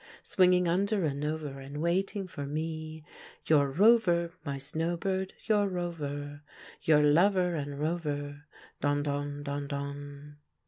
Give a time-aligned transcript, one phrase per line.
[0.23, 3.03] Swinging under and over and waiting for me.
[3.45, 6.41] Your rover, my snow bird, your rover—
[6.81, 8.45] Your lover and rover,
[8.79, 9.43] don, don!...
[9.43, 10.37] don, don!"